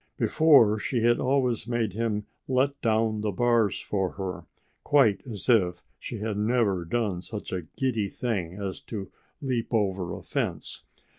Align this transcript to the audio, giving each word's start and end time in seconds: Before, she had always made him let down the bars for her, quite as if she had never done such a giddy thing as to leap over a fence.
Before, 0.17 0.79
she 0.79 1.01
had 1.03 1.19
always 1.19 1.67
made 1.67 1.93
him 1.93 2.25
let 2.47 2.81
down 2.81 3.21
the 3.21 3.29
bars 3.29 3.79
for 3.79 4.13
her, 4.13 4.47
quite 4.83 5.21
as 5.27 5.47
if 5.47 5.83
she 5.99 6.17
had 6.17 6.37
never 6.37 6.85
done 6.85 7.21
such 7.21 7.51
a 7.51 7.67
giddy 7.77 8.09
thing 8.09 8.55
as 8.57 8.79
to 8.89 9.11
leap 9.41 9.67
over 9.71 10.15
a 10.17 10.23
fence. 10.23 10.85